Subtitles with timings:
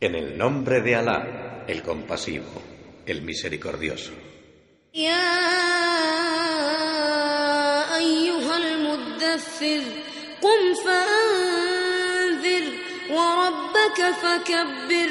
[0.00, 2.62] En el nombre de Alá, el compasivo,
[3.06, 4.12] el misericordioso.
[7.96, 9.82] أيها المدثر
[10.42, 12.64] قم فأنذر
[13.10, 15.10] وربك فكبر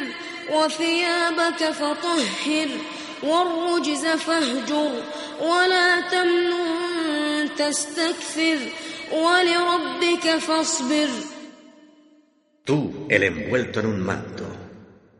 [0.52, 2.70] وثيابك فطهر
[3.24, 5.04] والرجز فاهجر
[5.42, 8.60] ولا تمنن تستكثر
[9.12, 11.10] ولربك فاصبر
[12.70, 14.46] Tú, el envuelto en un manto,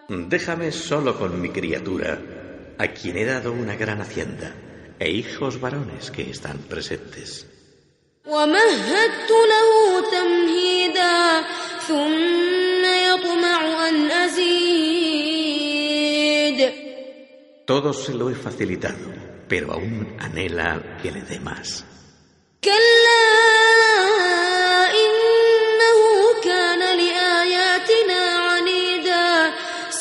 [0.07, 2.19] Déjame solo con mi criatura,
[2.77, 4.53] a quien he dado una gran hacienda,
[4.99, 7.45] e hijos varones que están presentes.
[8.25, 9.69] ومهدت له
[10.11, 11.41] تمهيدا
[11.87, 15.29] ثم يطمع أن أزيد
[17.65, 19.05] Todo se lo he facilitado,
[19.47, 21.83] pero aún anhela que le dé más.
[22.63, 23.02] كلا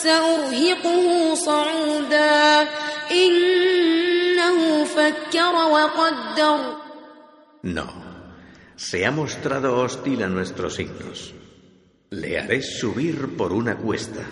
[0.03, 2.69] سأرهقه صعودا
[3.11, 6.77] إنه فكر وقدر
[7.63, 7.87] No,
[8.77, 11.35] se ha mostrado hostil a nuestros signos.
[12.11, 14.23] Le haré subir por una cuesta.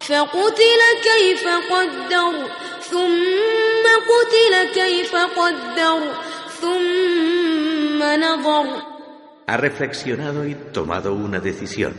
[0.00, 2.48] فقتل كيف قدر
[2.90, 6.00] ثم قتل كيف قدر
[6.60, 8.82] ثم نظر
[9.50, 11.94] Ha reflexionado y tomado una decisión.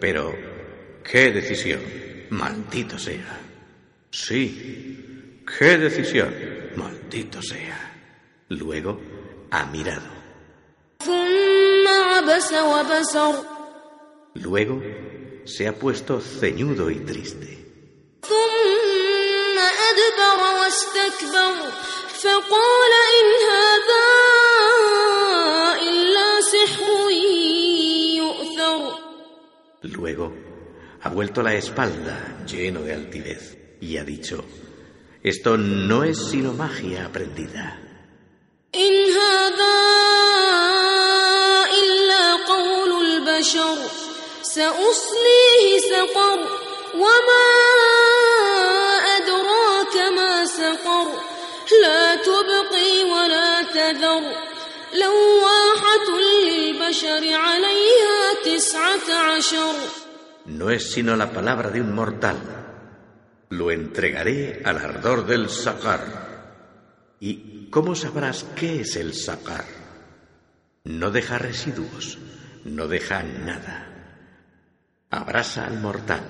[0.00, 0.34] Pero,
[1.03, 1.81] ¡Qué decisión!
[2.29, 3.39] Maldito sea.
[4.11, 5.43] Sí.
[5.57, 6.33] ¡Qué decisión!
[6.75, 7.91] Maldito sea.
[8.49, 8.99] Luego
[9.51, 10.21] ha mirado.
[14.33, 14.81] Luego
[15.45, 17.61] se ha puesto ceñudo y triste.
[29.83, 30.33] Luego
[31.02, 34.44] ha vuelto la espalda lleno de altivez y ha dicho,
[35.22, 37.82] esto no es sino magia aprendida.
[38.74, 39.76] إن هذا
[41.82, 43.76] إلا قول البشر
[44.42, 46.38] سأصليه سقر
[46.94, 47.48] وما
[49.16, 51.06] أدراك ما سقر
[51.82, 54.22] لا تبقي ولا تذر
[54.94, 59.74] لواحة للبشر عليها تسعة عشر
[60.46, 62.36] No es sino la palabra de un mortal.
[63.50, 67.16] Lo entregaré al ardor del sacar.
[67.20, 69.64] ¿Y cómo sabrás qué es el sacar?
[70.84, 72.18] No deja residuos,
[72.64, 73.88] no deja nada.
[75.10, 76.22] Abrasa al mortal.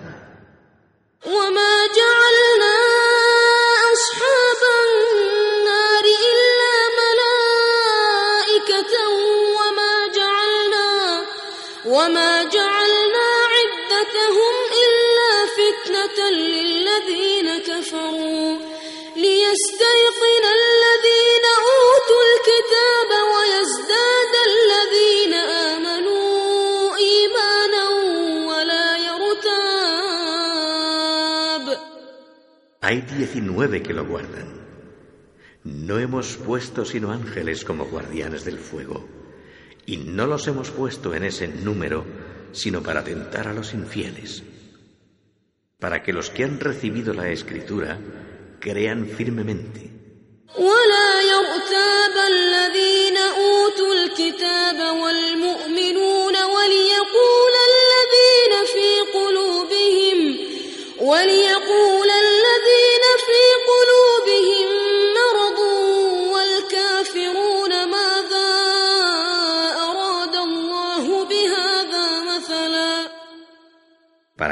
[11.86, 12.79] وما جعلنا
[16.90, 18.58] للذين كفروا
[19.16, 25.34] ليستيقن الذين أوتوا الكتاب ويزداد الذين
[25.72, 27.84] آمنوا إيمانا
[28.50, 29.86] ولا يرتاب
[32.82, 34.48] Hay diecinueve que lo guardan.
[35.64, 39.08] No hemos puesto sino ángeles como guardianes del fuego.
[39.86, 42.04] Y no los hemos puesto en ese número
[42.52, 44.42] sino para tentar a los infieles.
[45.80, 47.98] para que los que han recibido la escritura
[48.60, 49.96] crean firmemente.
[50.56, 56.09] ولا يرتاب الذين أوتوا الكتاب والمؤمنون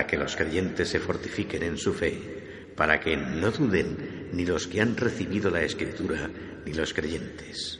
[0.09, 4.81] que los creyentes se fortifiquen en su fe, para que no duden ni los que
[4.81, 6.29] han recibido la escritura
[6.65, 7.79] ni los creyentes.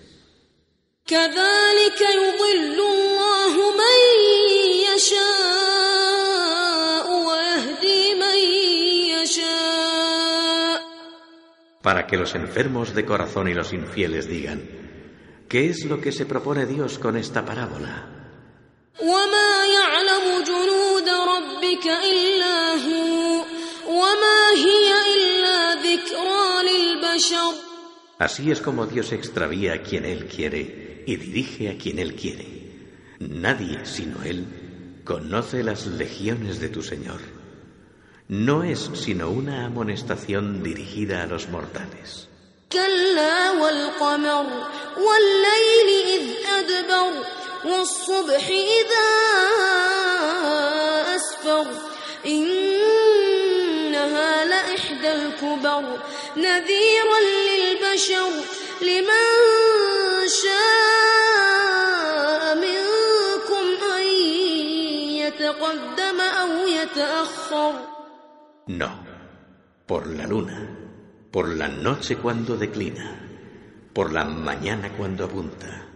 [11.81, 14.61] Para que los enfermos de corazón y los infieles digan,
[15.47, 18.19] ¿qué es lo que se propone Dios con esta parábola?
[21.58, 23.44] وما يعلم جنود ربك إلا هو
[23.88, 27.74] وما هي إلا ذكرى للبشر
[28.18, 32.46] Así es como Dios extravía a quien Él quiere y dirige a quien Él quiere.
[33.18, 34.46] Nadie, sino Él,
[35.04, 37.20] conoce las legiones de tu Señor.
[38.28, 42.28] No es sino una amonestación dirigida a los mortales.
[42.72, 44.46] كلا والقمر
[44.96, 47.24] والليل إذ أدبر
[47.64, 49.87] والصبح إذا
[51.48, 51.66] أسفر
[53.44, 55.82] إنها لإحدى الكبر
[56.36, 57.18] نذيرا
[57.48, 58.30] للبشر
[58.82, 59.24] لمن
[60.44, 63.66] شاء منكم
[63.96, 64.04] أن
[65.22, 67.74] يتقدم أو يتأخر
[68.66, 68.90] No,
[69.86, 70.58] por la luna,
[71.30, 73.20] por la noche cuando declina,
[73.92, 75.86] por la mañana cuando apunta.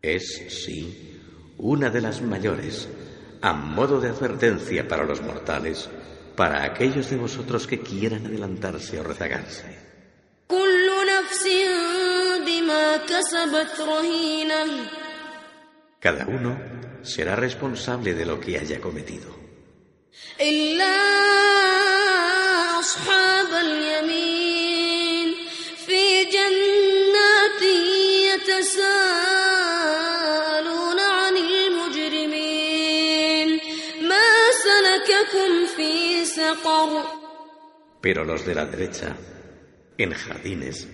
[0.00, 0.24] Es,
[0.64, 1.20] sí,
[1.58, 2.88] una de las mayores,
[3.45, 5.87] a modo de advertencia para los mortales,
[6.35, 9.77] para aquellos de vosotros que quieran adelantarse o rezagarse.
[15.99, 16.59] Cada uno
[17.03, 19.29] será responsable de lo que haya cometido.
[38.01, 39.15] Pero los de la derecha,
[39.97, 40.87] en jardines,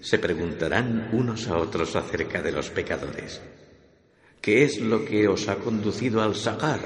[0.00, 3.40] se preguntarán unos a otros acerca de los pecadores.
[4.40, 6.80] ¿Qué es lo que os ha conducido al sacar?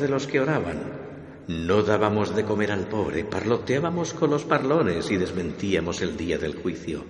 [0.00, 0.80] de los que oraban,
[1.48, 6.54] no dábamos de comer al pobre, parloteábamos con los parlones y desmentíamos el día del
[6.54, 7.04] juicio,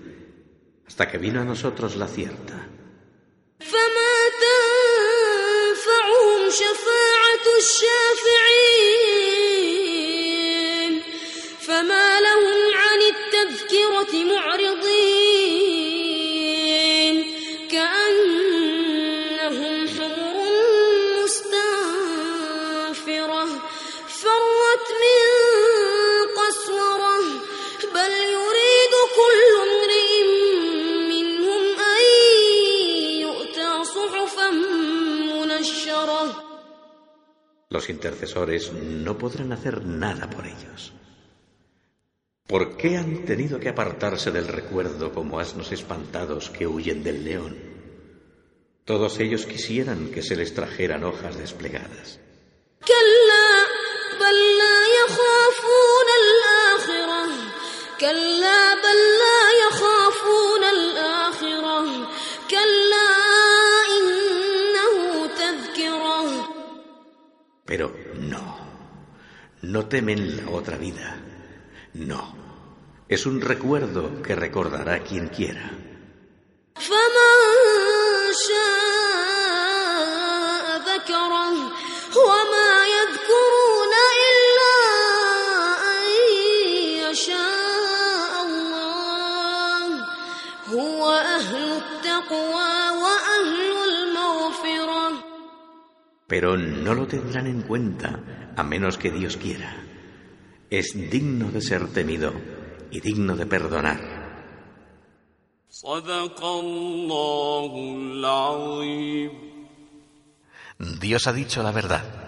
[0.84, 2.68] hasta que vino a nosotros la cierta.
[11.66, 12.16] فما
[37.71, 40.91] Los intercesores no podrán hacer nada por ellos.
[42.45, 47.55] ¿Por qué han tenido que apartarse del recuerdo como asnos espantados que huyen del león?
[48.83, 52.19] Todos ellos quisieran que se les trajeran hojas desplegadas.
[69.91, 71.17] Temen la otra vida.
[71.95, 72.33] No,
[73.10, 75.69] es un recuerdo que recordará quien quiera.
[96.31, 99.83] pero no lo tendrán en cuenta a menos que Dios quiera.
[100.69, 102.31] Es digno de ser temido
[102.89, 104.00] y digno de perdonar.
[111.01, 112.20] Dios ha dicho la verdad.